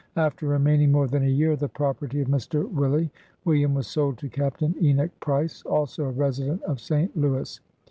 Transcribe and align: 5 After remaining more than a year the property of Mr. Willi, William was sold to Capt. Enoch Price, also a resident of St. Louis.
5 0.15 0.25
After 0.25 0.47
remaining 0.47 0.91
more 0.91 1.07
than 1.07 1.21
a 1.21 1.27
year 1.27 1.55
the 1.55 1.69
property 1.69 2.21
of 2.21 2.27
Mr. 2.27 2.67
Willi, 2.67 3.11
William 3.45 3.75
was 3.75 3.85
sold 3.85 4.17
to 4.17 4.29
Capt. 4.29 4.63
Enoch 4.81 5.11
Price, 5.19 5.61
also 5.61 6.05
a 6.05 6.09
resident 6.09 6.63
of 6.63 6.79
St. 6.81 7.15
Louis. 7.15 7.59